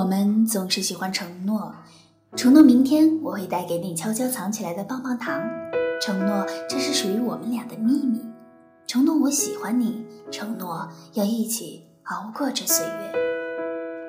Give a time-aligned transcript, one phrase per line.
[0.00, 1.74] 我们总是喜欢承诺，
[2.34, 5.38] 承诺明天我会带给你悄悄藏起来的棒棒糖，
[6.00, 8.24] 承诺这是属于我们俩的秘密，
[8.86, 13.12] 承诺我喜欢你，承诺要一起熬过这岁月。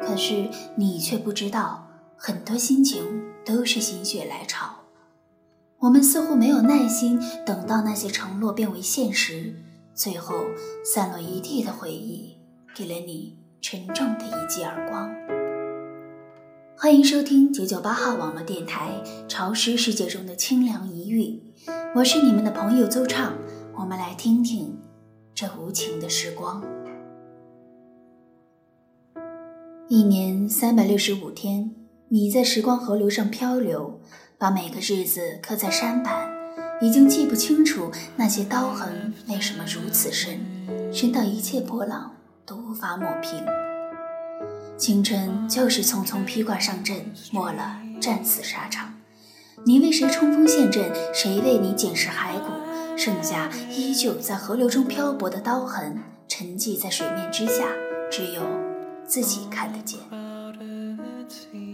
[0.02, 1.86] 可是你却不知道，
[2.16, 3.04] 很多心情
[3.46, 4.70] 都是心血来潮，
[5.80, 9.62] 我们似乎没有耐心等到那些承诺变为现实，
[9.94, 10.36] 最后
[10.86, 12.38] 散落一地的回忆，
[12.74, 15.12] 给了你沉重的一记耳光。
[16.82, 18.90] 欢迎收听九九八号网络电台
[19.28, 21.40] 《潮湿世界中的清凉一遇》，
[21.94, 23.38] 我是你们的朋友邹畅，
[23.76, 24.80] 我们来听听
[25.36, 26.64] 这无情的时光。
[29.90, 31.70] 一年三百六十五天，
[32.08, 34.00] 你在时光河流上漂流，
[34.40, 36.28] 把每个日子刻在山板，
[36.82, 40.40] 已经记不清楚那些刀痕为什么如此深，
[40.92, 43.40] 深到一切波浪都无法抹平。
[44.82, 48.96] 青春就是匆匆披挂上阵，没了战死沙场。
[49.64, 50.92] 你为谁冲锋陷阵？
[51.14, 52.48] 谁为你捡拾骸骨？
[52.98, 57.66] 剩下依旧在河流中漂泊的刀痕，沉寂在水面之下，
[58.12, 58.42] 只有
[59.06, 60.00] 自己看得见。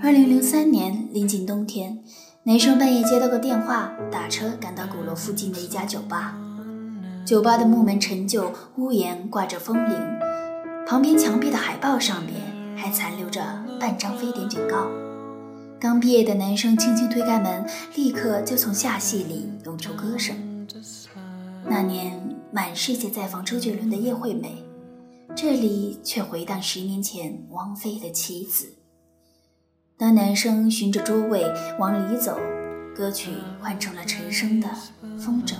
[0.03, 2.03] 二零零三年临近冬天，
[2.44, 6.35] 男生半夜接到个电话，打车赶到鼓楼附近的一家酒吧。
[7.25, 9.97] 酒吧的木门陈旧，屋檐挂着风铃，
[10.85, 12.47] 旁边墙壁的海报上面。
[12.78, 13.42] 还残留着
[13.80, 14.88] 半张非典警告。
[15.80, 20.66] 刚毕业的男生轻轻推开门，立刻就从下戏里涌出歌声。
[21.66, 22.17] 那年
[22.52, 24.64] 满世界在放周杰伦的《叶惠美》，
[25.36, 28.66] 这里却回荡十年前王菲的《妻子》。
[29.97, 31.45] 当男生循着桌位
[31.78, 32.38] 往里走，
[32.95, 34.67] 歌曲换成了陈升的
[35.19, 35.53] 《风筝》。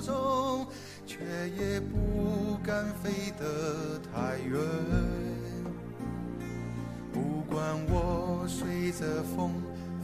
[0.00, 0.66] 中，
[1.06, 1.18] 却
[1.58, 4.60] 也不敢飞得太远。
[7.12, 9.52] 不管我随着风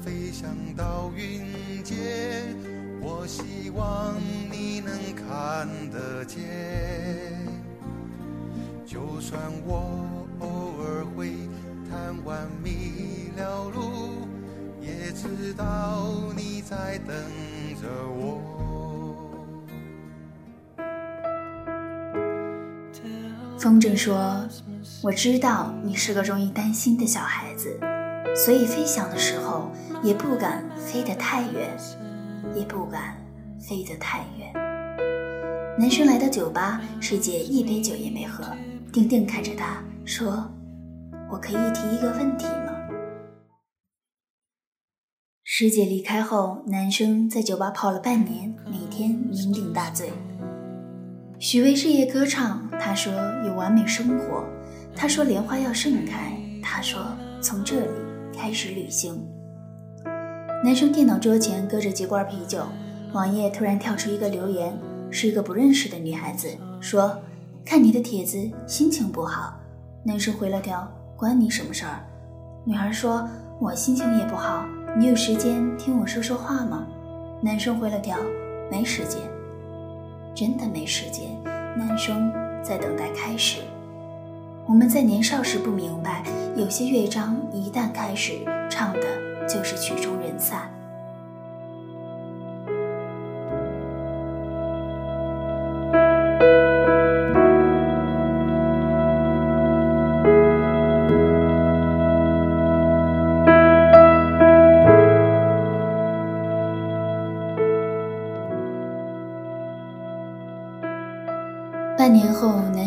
[0.02, 2.56] 飞翔到云间，
[3.00, 4.14] 我希望
[4.50, 6.40] 你能看得见。
[8.86, 11.32] 就算我偶尔会
[11.88, 14.26] 贪玩迷了路，
[14.80, 17.14] 也知道你在等。
[17.82, 18.41] 着我。
[23.62, 24.44] 风筝说
[25.04, 27.78] ：“我知道你是个容易担心的小孩子，
[28.34, 29.70] 所以飞翔的时候
[30.02, 31.78] 也不敢飞得太远，
[32.56, 33.16] 也不敢
[33.60, 34.52] 飞得太远。”
[35.78, 38.44] 男生来到酒吧，师姐一杯酒也没喝，
[38.92, 40.50] 定定看着他说
[41.30, 42.72] ：“我可以提一个问题吗？”
[45.44, 50.10] 师姐离开后，男生在酒吧泡了半年，每天酩酊大醉。
[51.42, 53.12] 许巍日夜歌唱，他说
[53.44, 54.44] 有完美生活，
[54.94, 56.32] 他说莲花要盛开，
[56.62, 57.04] 他说
[57.40, 57.88] 从这里
[58.32, 59.20] 开始旅行。
[60.62, 62.64] 男生电脑桌前搁着几罐啤酒，
[63.12, 64.72] 网页突然跳出一个留言，
[65.10, 66.46] 是一个不认识的女孩子
[66.80, 67.20] 说
[67.66, 69.58] ：“看你的帖子，心情不好。”
[70.06, 70.88] 男生回了条
[71.18, 72.06] ：“关你什么事儿？”
[72.64, 73.28] 女孩说
[73.60, 74.64] ：“我心情也不好。”
[74.96, 76.86] 你有时间听我说说话吗？
[77.42, 78.16] 男生回了条
[78.70, 79.20] ：“没时间，
[80.34, 81.28] 真的没时间。”
[81.76, 82.32] 男生
[82.62, 83.60] 在等待开始。
[84.66, 86.22] 我们在年少时不明白，
[86.54, 88.38] 有些乐章一旦开始，
[88.70, 89.00] 唱的
[89.48, 90.70] 就是曲终人散。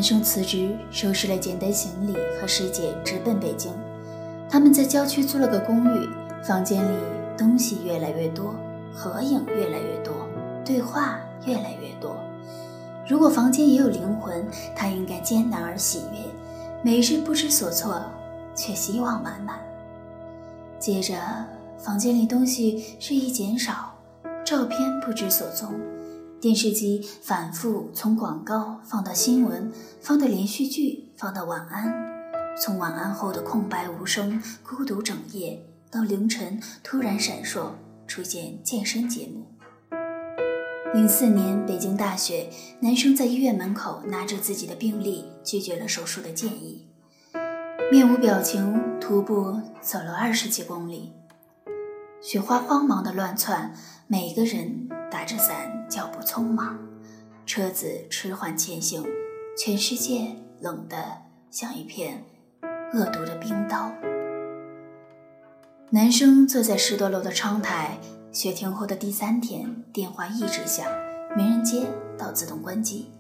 [0.06, 3.74] 生辞职，收拾了简单行李，和师姐直奔北京。
[4.48, 6.08] 他们在郊区租了个公寓，
[6.44, 6.96] 房间里
[7.36, 8.54] 东西越来越多，
[8.94, 10.14] 合影越来越多，
[10.64, 12.16] 对话越来越多。
[13.08, 16.20] 如果房间也有灵魂，他应该艰难而喜悦，
[16.84, 18.00] 每日不知所措，
[18.54, 19.58] 却希望满满。
[20.78, 21.16] 接着，
[21.80, 23.92] 房间里东西日益减少，
[24.46, 25.74] 照片不知所踪，
[26.46, 31.92] 电视机反复从广告放到新闻，放到连续剧，放到晚安，
[32.56, 37.72] 从晚安后的空白无声、孤独整夜，到凌晨突然闪烁
[38.06, 39.48] 出现健身节目。
[40.94, 46.88] 零四年北京大雪，男生在医院门口拿着自己的病历，拒绝了手术的建议，
[47.92, 51.12] 面无表情徒步走了二十几公里，
[52.26, 53.72] 雪花慌忙的乱窜，
[54.08, 56.80] 每个人打着伞，脚步匆忙，
[57.46, 59.06] 车子迟缓前行，
[59.56, 60.98] 全世界冷得
[61.52, 62.26] 像一片
[62.94, 63.92] 恶毒的冰刀。
[65.92, 68.00] 男生坐在十多楼的窗台。
[68.32, 70.84] 雪停后的第三天，电话一直响，
[71.38, 71.86] 没人接
[72.18, 73.12] 到自动关机。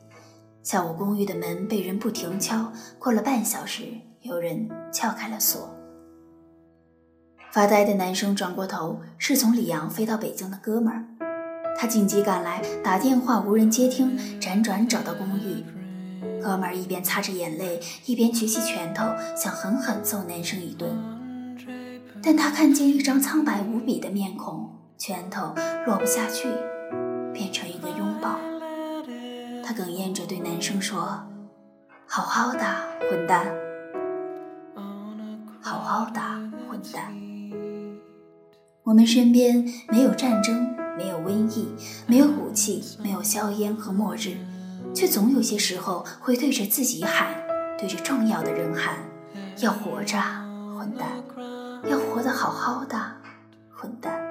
[0.63, 3.83] 下午公寓的门被人不停敲，过了半小时，
[4.21, 5.74] 有人撬开了锁。
[7.55, 11.05] 发呆的男生转过头，是从里昂飞到北京的哥们儿。
[11.79, 15.63] 他紧急赶来，打电话无人接听，辗转找到公寓。
[16.43, 19.05] 哥们儿一边擦着眼泪，一边举起拳头，
[19.37, 20.93] 想狠狠揍男生一顿。
[22.21, 24.69] 但他看见一张苍白无比的面孔。
[24.97, 25.55] 拳头
[25.85, 26.49] 落不下去，
[27.31, 28.37] 变成一个拥抱。
[29.63, 31.25] 他哽咽着对男生说
[32.05, 32.59] ：“好好的，
[33.09, 33.47] 混蛋！
[35.61, 36.19] 好好的，
[36.69, 37.15] 混蛋！
[38.85, 41.67] 我们身边没有战争，没有瘟疫，
[42.05, 44.37] 没有武器，没有硝烟和末日，
[44.93, 47.33] 却总有些时候会对着自己喊，
[47.79, 48.99] 对着重要的人喊：
[49.57, 50.19] 要活着，
[50.77, 51.07] 混蛋！
[51.89, 52.95] 要活得好好的，
[53.71, 54.21] 混蛋！”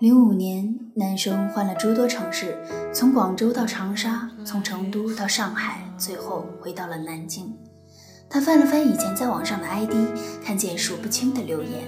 [0.00, 2.56] 零五年，男生换了诸多城市，
[2.90, 7.54] 从广州到长沙，从成都到上海，最后回到了南京。
[8.26, 9.92] 他翻了翻以前在网上的 ID，
[10.42, 11.82] 看见数不清的留言，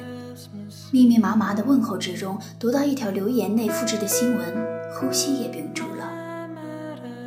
[0.90, 4.46] 密密麻麻的问候之中，读到一条留言内复制的新闻，
[4.94, 6.06] 呼吸也屏住了。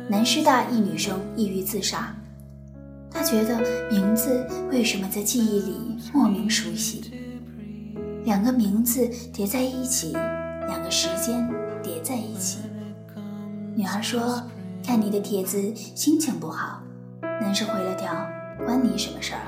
[0.08, 2.14] 南师大一女生抑郁自杀，
[3.10, 3.60] 她觉得
[3.90, 7.10] 名字为什么在记忆里莫名熟悉？
[8.24, 10.16] 两个名字叠在一起。
[10.66, 11.48] 两个时间
[11.82, 12.58] 叠在一起。
[13.74, 14.42] 女孩说
[14.84, 16.82] ：“看你的帖子，心情不好。”
[17.40, 18.12] 男生回了条
[18.64, 19.40] ：“关你什么事儿？”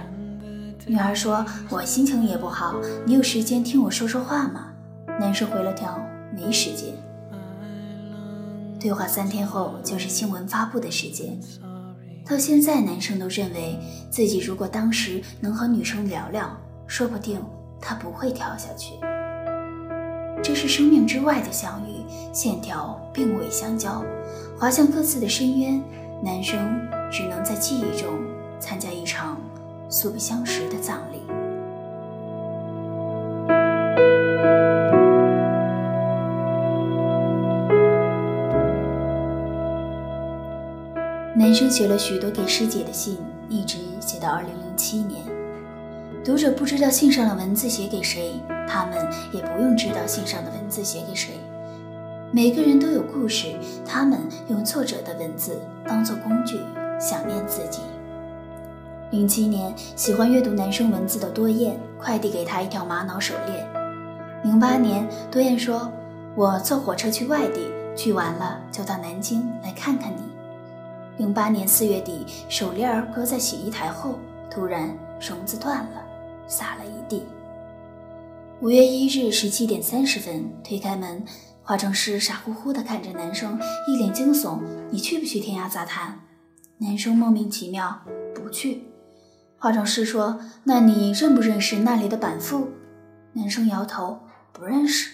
[0.86, 2.74] 女孩说：“我心情也不好，
[3.06, 4.72] 你有时间听我说说话吗？”
[5.20, 5.98] 男生回了条
[6.34, 6.94] ：“没时间。”
[8.80, 11.38] 对话三天后就是新闻发布的时间。
[12.24, 13.78] 到现在，男生都认为
[14.10, 16.54] 自己如果当时能和女生聊聊，
[16.86, 17.42] 说不定
[17.80, 18.92] 他不会跳下去。
[20.42, 24.02] 这是生命之外的相遇，线条并未相交，
[24.58, 25.82] 滑向各自的深渊。
[26.22, 26.58] 男生
[27.10, 28.08] 只能在记忆中
[28.58, 29.40] 参加一场
[29.88, 31.22] 素不相识的葬礼。
[41.36, 43.16] 男生写了许多给师姐的信，
[43.48, 45.22] 一直写到二零零七年。
[46.24, 48.34] 读者不知道信上的文字写给谁。
[48.68, 48.98] 他们
[49.32, 51.40] 也不用知道信上的文字写给谁。
[52.30, 53.54] 每个人都有故事，
[53.86, 56.60] 他们用作者的文字当做工具，
[57.00, 57.80] 想念自己。
[59.10, 63.66] 零七年，喜欢阅读男生文字的多燕快递给他一条玛瑙手链。
[64.44, 65.90] 零八年，多燕说
[66.36, 70.20] ：“我坐火车去外地，去完了就到南京来看看你。”
[71.16, 74.18] 零八年四月底，手链搁在洗衣台后，
[74.50, 76.04] 突然绳子断了，
[76.46, 77.24] 洒了一地。
[78.60, 81.24] 五月一日十七点三十分，推开门，
[81.62, 84.58] 化妆师傻乎乎地看着男生，一脸惊悚
[84.90, 86.18] ：“你去不去天涯杂谈？”
[86.78, 88.00] 男生莫名其妙
[88.34, 88.82] ：“不去。”
[89.58, 92.70] 化妆师说：“那你认不认识那里的板副？”
[93.34, 94.22] 男生摇头
[94.52, 95.12] ：“不认识。”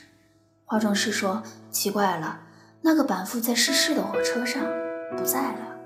[0.64, 2.40] 化妆师说：“奇怪了，
[2.80, 4.64] 那个板副在逝世的火车上
[5.18, 5.76] 不在了。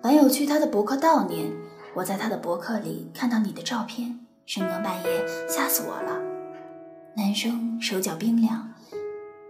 [0.00, 1.50] 板友去他的博客悼念，
[1.96, 6.22] 我在他的博客里看到你的照片，深更半夜吓死我了。”
[7.16, 8.70] 男生手脚冰凉，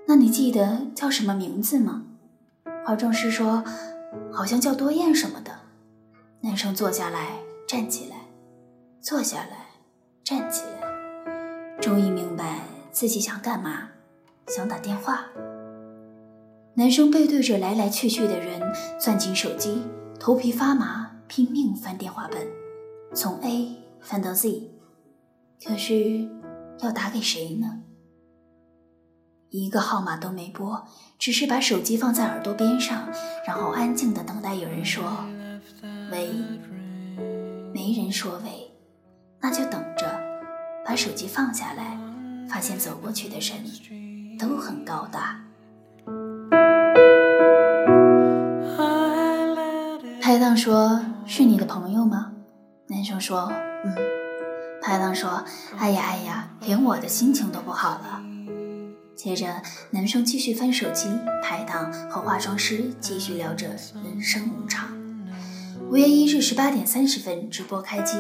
[0.06, 2.04] 那你记得叫什么名字吗？
[2.85, 3.64] 化妆师说，
[4.30, 5.50] 好像叫多燕什么的。
[6.42, 8.16] 男生坐下来，站起来，
[9.00, 9.68] 坐下来，
[10.23, 12.61] 站起来，终于明白
[12.92, 13.88] 自己想干嘛，
[14.47, 15.25] 想打电话。
[16.75, 18.61] 男生背对着来来去去的人，
[19.00, 19.85] 攥紧手机，
[20.21, 22.47] 头皮发麻，拼命翻电话本。
[23.14, 24.71] 从 A 翻到 Z，
[25.64, 26.28] 可是
[26.81, 27.81] 要打给谁呢？
[29.50, 30.85] 一个号码都没拨，
[31.19, 33.09] 只是把手机放在耳朵边上，
[33.47, 35.04] 然后安静的等待有人说
[36.11, 36.31] “喂”。
[37.73, 38.73] 没人说“喂”，
[39.40, 40.07] 那就等着。
[40.85, 41.99] 把手机放下来，
[42.49, 45.40] 发现走过去的人都很高大。
[50.21, 52.33] 拍档说：“是你的朋友吗？”
[52.88, 53.52] 男生说
[53.87, 53.95] ：“嗯。”
[54.86, 55.42] 拍档说
[55.78, 58.22] ：“哎呀哎呀，连我的心情都不好了。”
[59.16, 61.08] 接着，男生继续翻手机，
[61.42, 63.68] 拍档和化妆师继续聊着
[64.04, 64.90] 人生无常。
[65.88, 68.18] 五月一日十八点三十分，直播开机。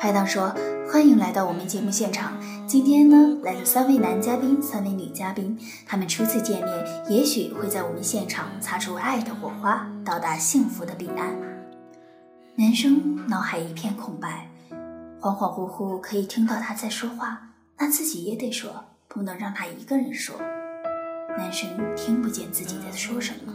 [0.00, 0.52] 拍档说
[0.90, 2.32] ：“欢迎来到我们节目现场。
[2.66, 5.56] 今天呢，来了三位男嘉宾，三位女嘉宾。
[5.86, 11.36] 他们初次见面，也许会在我们现场擦出爱的火花，到达幸福的彼岸。”
[12.58, 14.50] 男生脑海一片空白，
[15.22, 17.40] 恍恍惚惚可以听到他在说话，
[17.78, 18.84] 那自己也得说。
[19.06, 20.34] 不能让他一个人说。
[21.38, 23.52] 男生听不见自己在说什么。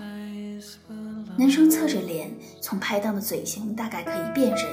[1.37, 2.31] 男生侧着脸，
[2.61, 4.65] 从拍档的嘴型大概可以辨认，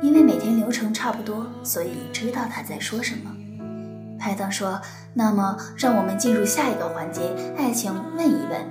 [0.00, 3.36] 因为每天流程差不多，所以知道他在说什么。
[4.18, 4.80] 拍档说
[5.12, 8.66] ：“那么，让我们进入下一个环节，爱情问一问。”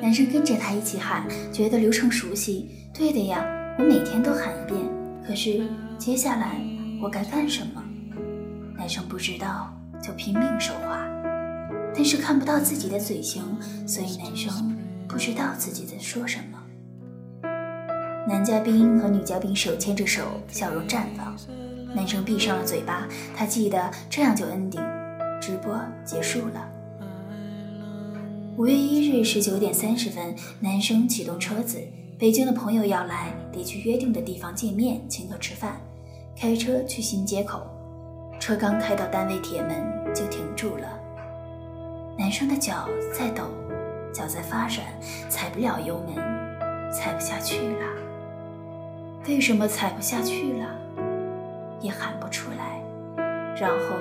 [0.00, 2.70] 男生跟着他一起喊，觉得流程熟悉。
[2.94, 3.44] 对的呀，
[3.78, 4.80] 我每天都喊一遍。
[5.26, 5.66] 可是
[5.98, 6.58] 接下来
[7.02, 7.82] 我该干什么？
[8.76, 9.74] 男生不知道。
[10.02, 11.06] 就拼命说话，
[11.94, 13.42] 但是看不到自己的嘴型，
[13.86, 14.74] 所以男生
[15.06, 16.58] 不知道自己在说什么。
[18.26, 21.36] 男嘉宾和女嘉宾手牵着手，笑容绽放。
[21.94, 24.80] 男生闭上了嘴巴，他记得这样就 ending，
[25.38, 26.66] 直播结束了。
[28.56, 31.78] 五月一日十九点三十分，男生启动车子，
[32.18, 35.78] 北京的朋友要来，得去约定的地方见面，请客吃饭，
[36.40, 37.66] 开车去新街口。
[38.40, 40.88] 车刚开到单位铁门就停住了，
[42.16, 43.42] 男生的脚在抖，
[44.10, 44.78] 脚在发软，
[45.28, 46.16] 踩不了油门，
[46.90, 47.86] 踩不下去了。
[49.28, 50.66] 为什么踩不下去了？
[51.78, 52.80] 也喊不出来，
[53.54, 53.96] 然后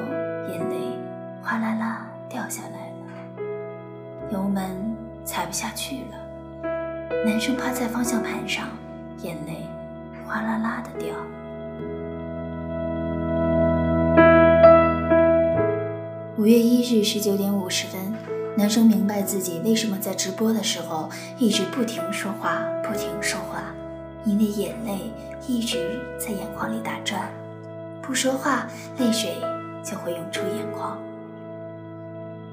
[0.48, 0.98] 眼泪
[1.44, 4.32] 哗啦啦掉下来了。
[4.32, 6.72] 油门踩不下去了，
[7.26, 8.70] 男生趴在方向盘上，
[9.24, 9.68] 眼泪
[10.26, 11.14] 哗啦啦的掉。
[16.40, 18.14] 五月一日十九点五十分，
[18.56, 23.76] 男生明白自己为什么在直播的时候一直不停说话，不停说话，
[24.24, 25.12] 因为眼泪
[25.50, 27.30] 一直在眼眶里打转，
[28.02, 29.36] 不说话，泪水
[29.84, 30.98] 就会涌出眼眶。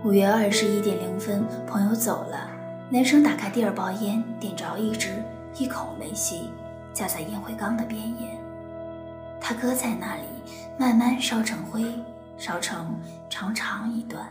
[0.03, 2.51] 五月二十一点零分，朋友走了，
[2.91, 5.23] 男生打开第二包烟，点着一支，
[5.57, 6.51] 一口没吸，
[6.93, 8.37] 架在烟灰缸的边沿，
[9.41, 10.23] 他搁在那里，
[10.77, 11.85] 慢慢烧成灰。
[12.39, 12.95] 烧成
[13.31, 14.29] 长长一段，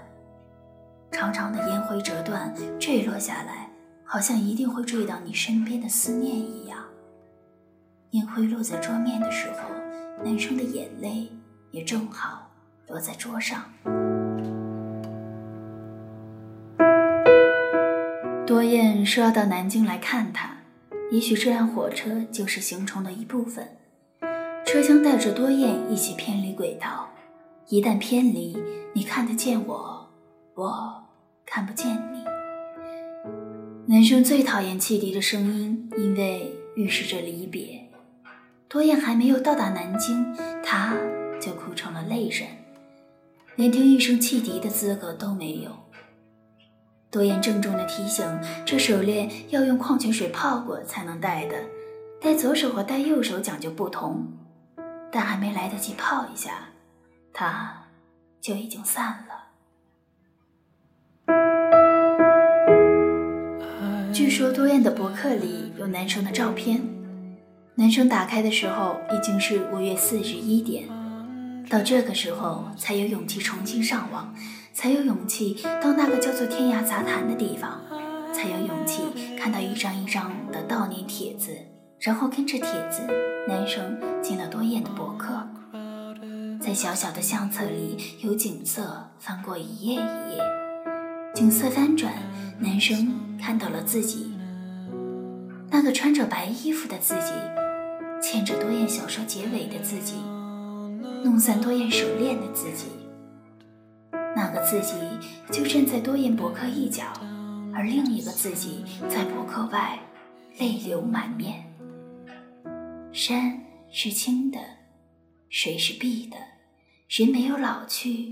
[1.11, 3.69] 长长的烟灰折断坠落下来，
[4.03, 6.77] 好像一定会坠到你身边的思念一样。
[8.11, 9.69] 烟灰落在桌面的时候，
[10.23, 11.29] 男生的眼泪
[11.71, 12.49] 也正好
[12.87, 13.63] 落在桌上。
[18.45, 20.55] 多燕说要到南京来看他，
[21.11, 23.67] 也许这辆火车就是行程的一部分，
[24.65, 27.09] 车厢带着多燕一起偏离轨道。
[27.67, 28.55] 一旦偏离，
[28.93, 30.07] 你看得见我，
[30.53, 31.03] 我
[31.47, 32.23] 看不见你。
[33.87, 37.89] 男生最讨厌汽笛的声音，因为预示着离别。
[38.67, 40.31] 多燕还没有到达南京，
[40.63, 40.95] 他
[41.41, 42.47] 就哭成了泪人，
[43.55, 45.71] 连听一声汽笛的资格都没有。
[47.09, 48.23] 多燕郑重地提醒：
[48.63, 51.55] 这手链要用矿泉水泡过才能戴的，
[52.21, 54.27] 戴左手和戴右手讲究不同。
[55.11, 56.69] 但还没来得及泡一下。
[57.37, 57.83] 他
[58.39, 59.35] 就已经散了。
[64.13, 66.81] 据说多燕的博客里有男生的照片，
[67.75, 70.87] 男生打开的时候已经是五月四日一点，
[71.69, 74.33] 到这个时候才有勇气重新上网，
[74.71, 77.81] 才有勇气到那个叫做天涯杂谈的地方，
[78.33, 79.01] 才有勇气
[79.37, 81.51] 看到一张一张的悼念帖子，
[81.99, 83.05] 然后跟着帖子，
[83.45, 85.45] 男生进了多燕的博客。
[86.65, 90.41] 在小小的相册里，有景色翻过一页一页，
[91.35, 92.11] 景色翻转，
[92.57, 94.33] 男生看到了自己，
[95.69, 97.33] 那个穿着白衣服的自己，
[98.19, 100.15] 牵着多燕小说结尾的自己，
[101.23, 102.87] 弄散多燕手链的自己，
[104.35, 104.95] 那个自己
[105.51, 107.03] 就站在多燕博客一角，
[107.75, 109.99] 而另一个自己在博客外，
[110.57, 111.63] 泪流满面。
[113.11, 114.57] 山是青的。
[115.47, 116.35] 水是碧的，
[117.17, 118.29] 人没有老去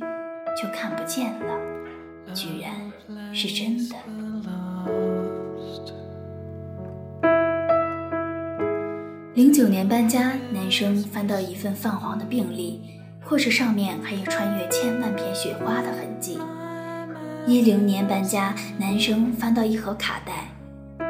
[0.62, 2.74] 就看不见了，居然
[3.34, 3.96] 是真的。
[9.36, 12.82] 零九年搬家，男生翻到一份泛黄的病历，
[13.22, 16.38] 或是上面还有穿越千万片雪花的痕迹。
[17.48, 20.50] 一零年搬家，男生翻到一盒卡带。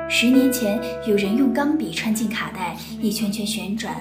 [0.07, 3.95] 十年前，有人用钢笔穿进卡带，一圈圈旋转，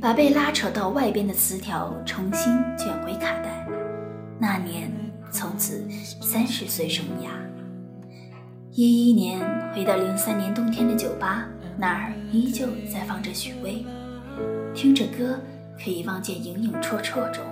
[0.00, 3.66] 把被拉扯到外边的词条重新卷回卡带。
[4.38, 4.90] 那年，
[5.30, 5.88] 从此
[6.20, 7.28] 三十岁生涯。
[8.72, 9.40] 一一年，
[9.74, 11.46] 回到零三年冬天的酒吧，
[11.78, 13.84] 那儿依旧在放着许巍，
[14.74, 15.40] 听着歌，
[15.82, 17.42] 可以望见影影绰绰中，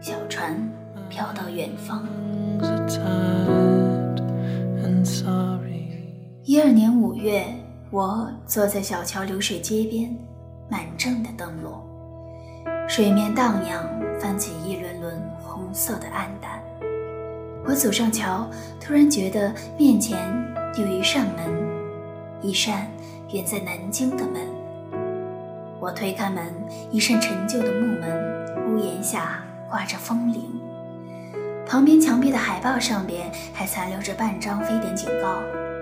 [0.00, 0.68] 小船
[1.08, 2.04] 飘到远方。
[6.42, 7.44] 一二年五月，
[7.90, 10.14] 我坐在小桥流水街边，
[10.68, 11.83] 满正的灯笼，
[12.86, 13.82] 水面荡漾，
[14.20, 16.62] 泛起一轮轮红色的暗淡。
[17.64, 18.48] 我走上桥，
[18.78, 20.18] 突然觉得面前
[20.76, 21.66] 有一扇门，
[22.42, 22.86] 一扇
[23.32, 24.42] 远在南京的门。
[25.80, 26.44] 我推开门，
[26.90, 30.42] 一扇陈旧的木门，屋檐下挂着风铃。
[31.66, 35.38] 旁边墙壁的海报上边还残留着半张非典警告。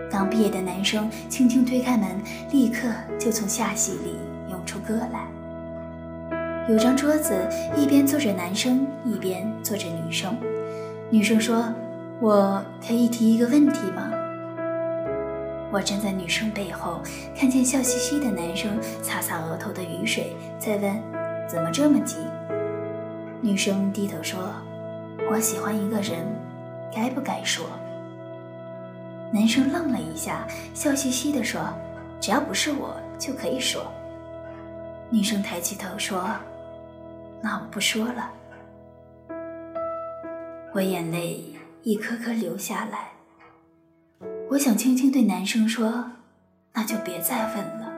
[0.09, 2.09] 刚毕业的男生轻轻推开门，
[2.53, 4.17] 立刻就从下戏里
[4.49, 5.27] 涌出歌来。
[6.69, 7.35] 有张桌子，
[7.77, 10.37] 一边坐着男生，一边坐着女生。
[11.11, 11.65] 女生说
[12.21, 14.11] ：“我可以提一个问题吗？”
[15.73, 17.01] 我站在女生背后，
[17.37, 21.03] 看见笑嘻嘻的男生擦擦额头的雨水，再问
[21.49, 22.17] ：“怎么这么急？”
[23.43, 24.39] 女生低头说。
[25.31, 26.27] 我喜欢一个人，
[26.95, 27.65] 该不该说？
[29.33, 31.61] 男生愣了一下，笑嘻嘻地说
[32.21, 33.83] ：“只要不是我，就可以说。”
[35.09, 36.29] 女生抬起头说
[37.43, 38.31] ：“那我不说了。”
[40.73, 41.45] 我眼泪
[41.83, 43.13] 一颗颗流下来。
[44.51, 46.13] 我想轻轻对男生说
[46.73, 47.93] ：“那就别再问了，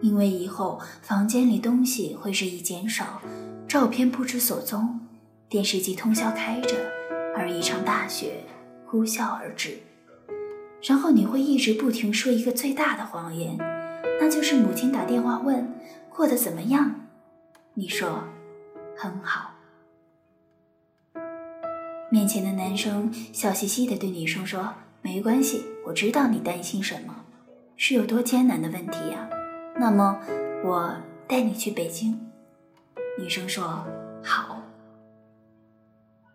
[0.00, 3.20] 因为以后房间里东西会日益减少，
[3.66, 5.00] 照片不知所踪。”
[5.50, 6.74] 电视机通宵开着，
[7.36, 8.44] 而一场大雪
[8.86, 9.80] 呼啸而至。
[10.82, 13.58] 然后你会一直不停说一个最大的谎言，
[14.18, 15.74] 那就是母亲打电话问
[16.08, 17.06] 过得怎么样，
[17.74, 18.24] 你说
[18.96, 19.54] 很好。
[22.10, 27.24] 面前的男生笑嘻嘻的对女生说：“没关系，我知道你担心什么，
[27.76, 29.28] 是有多艰难的问题呀。
[29.76, 30.20] 那么
[30.62, 32.20] 我带你去北京。”
[33.18, 33.86] 女生说
[34.22, 34.62] ：“好。”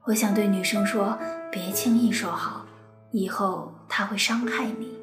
[0.06, 1.20] 我想对女生说
[1.52, 2.65] ：“别轻易说好，
[3.12, 4.98] 以后他会伤害你，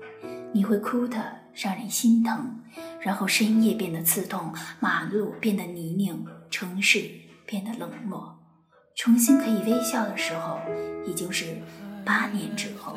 [0.53, 1.23] 你会哭的
[1.55, 2.59] 让人心疼，
[3.01, 7.11] 然后深夜变得刺痛，马路变得泥泞，城市
[7.47, 8.39] 变得冷漠。
[8.97, 10.61] 重新可以微笑的时候，
[11.05, 11.57] 已经是
[12.05, 12.97] 八年之后。”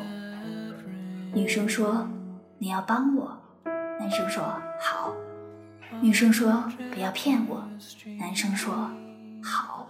[1.34, 2.08] 女生说
[2.58, 3.36] ：“你要帮我。”
[3.98, 4.42] 男生说
[4.80, 5.12] ：“好。”
[6.00, 7.68] 女生说：“不要骗我。”
[8.18, 8.90] 男生说
[9.42, 9.88] ：“好。”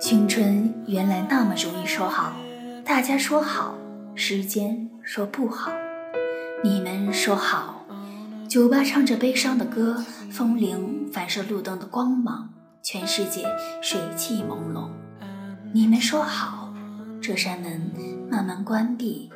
[0.00, 2.32] 青春原来那么容易说好，
[2.84, 3.74] 大家说好，
[4.14, 5.70] 时间说不好，
[6.64, 7.79] 你们说好，
[8.50, 12.50] 酒吧唱着悲伤的歌，风铃反射路灯的光芒，
[12.82, 13.46] 全世界
[13.80, 14.90] 水汽朦胧。
[15.72, 16.74] 你们说好，
[17.22, 17.80] 这扇门
[18.28, 19.30] 慢慢关闭，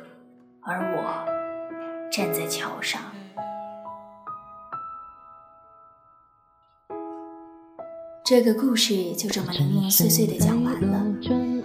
[0.59, 3.01] 而我站在桥上。
[8.25, 11.05] 这个故事就这么零零碎碎的讲完了。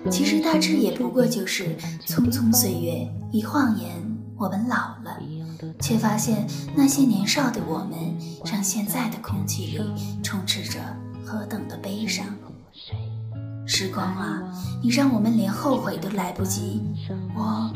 [0.09, 3.91] 其实大致也不过就是匆匆岁月，一晃眼
[4.41, 5.19] 我们老了，
[5.81, 8.17] 却发现那些年少的我们，
[8.51, 10.81] 让现在的空气里充斥着
[11.27, 12.25] 何等的悲伤。
[13.67, 14.43] 时光啊，
[14.83, 16.81] 你让我们连后悔都来不及，
[17.37, 17.71] 我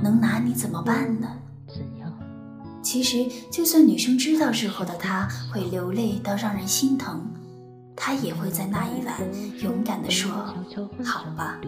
[0.00, 1.26] 能拿你怎么办呢？
[2.80, 7.26] 其实，就算女生知道日后的她会流泪到让人心疼。
[7.96, 9.16] 她也会在那一晚
[9.60, 10.30] 勇敢地说
[11.04, 11.58] ：“好吧。”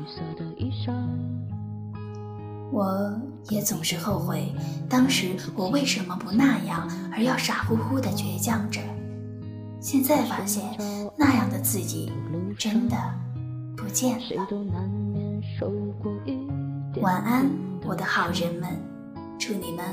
[2.71, 4.53] 我也总是后悔，
[4.89, 8.81] 当时我为什么不那样，而要傻乎乎的倔强着。
[9.81, 10.65] 现在发现，
[11.17, 12.11] 那样的自己
[12.59, 12.97] 真的
[13.77, 14.47] 不见了。
[17.01, 17.49] 晚安，
[17.85, 18.69] 我的好人们，
[19.39, 19.85] 祝你们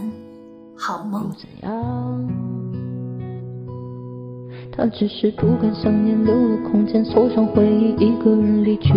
[0.75, 1.31] 好梦。
[4.75, 8.91] 他只是不敢想念，留了空间，锁上回忆，一个人离去。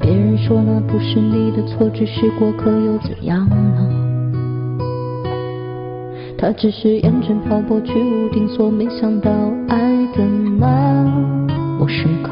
[0.00, 3.56] 别人说那不是你的错，只是过客，又怎样呢？
[6.38, 9.30] 他只是厌倦漂泊，居无定所，没想到
[9.68, 9.78] 爱
[10.16, 10.24] 的
[10.58, 11.04] 那
[11.78, 12.30] 么深刻，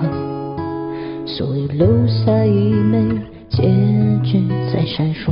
[1.26, 3.06] 所以留下一枚
[3.50, 3.68] 戒
[4.24, 5.30] 指在闪烁。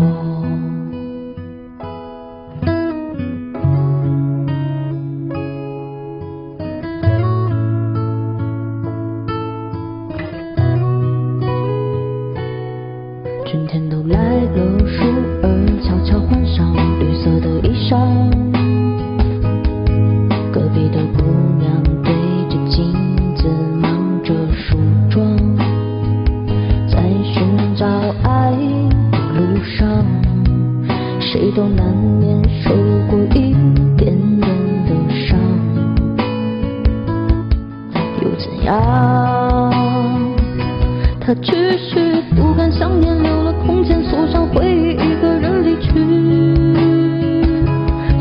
[41.20, 45.90] 他只是不敢想念，留了空间，锁上回忆，一个人离去。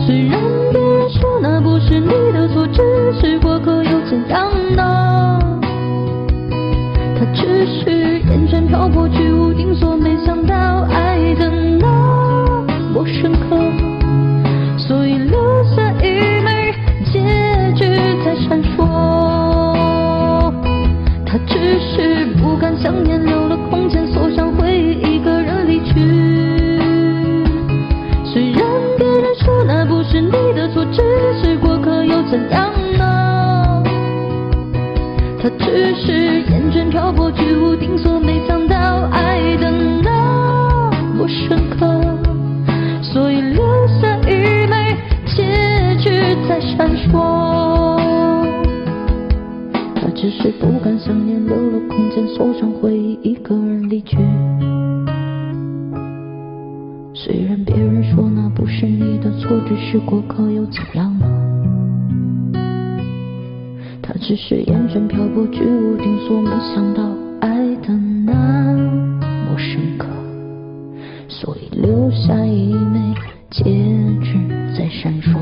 [0.06, 0.40] 虽然
[0.72, 2.82] 别人说那不是你的错，只
[3.20, 5.40] 是过客，又怎样呢？
[7.18, 11.88] 他只是厌倦漂泊，居无定所，没想到爱的那
[12.94, 13.58] 么深刻，
[22.86, 23.25] 想念，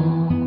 [0.03, 0.42] 闪